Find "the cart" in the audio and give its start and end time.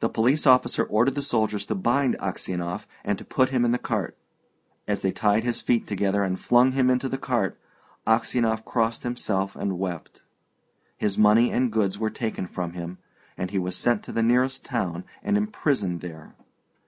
3.70-4.16, 7.08-7.56